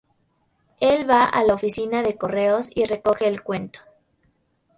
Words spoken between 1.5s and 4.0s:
oficina de correos y recoge el cuento.